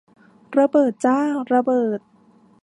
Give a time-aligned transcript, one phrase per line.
[0.57, 1.17] ระเบิดจ้า
[1.53, 1.99] ระเบิด